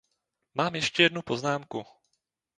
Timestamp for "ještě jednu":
0.75-1.21